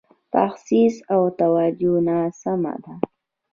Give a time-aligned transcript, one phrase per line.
[0.35, 2.93] تخصیص او توجیه ناسمه ده.